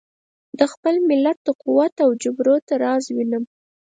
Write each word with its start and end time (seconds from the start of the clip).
د 0.59 0.61
خپل 0.73 0.95
ملت 1.09 1.37
د 1.43 1.49
قوت 1.63 1.93
او 2.05 2.09
جبروت 2.21 2.65
راز 2.83 3.03
وینم. 3.15 3.43